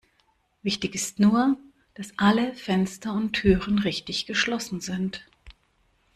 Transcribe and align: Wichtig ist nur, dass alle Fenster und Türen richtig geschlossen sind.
Wichtig 0.63 0.95
ist 0.95 1.19
nur, 1.19 1.57
dass 1.93 2.17
alle 2.17 2.55
Fenster 2.55 3.13
und 3.13 3.33
Türen 3.33 3.77
richtig 3.77 4.25
geschlossen 4.25 4.81
sind. 4.81 5.23